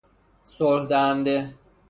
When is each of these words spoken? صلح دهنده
صلح 0.53 0.83
دهنده 0.91 1.37